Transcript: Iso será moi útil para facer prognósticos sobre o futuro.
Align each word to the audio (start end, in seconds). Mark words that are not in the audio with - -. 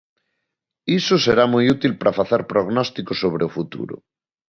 Iso 0.99 1.15
será 1.25 1.45
moi 1.53 1.65
útil 1.75 1.93
para 1.99 2.15
facer 2.19 2.41
prognósticos 2.51 3.17
sobre 3.23 3.41
o 3.47 3.53
futuro. 3.57 3.95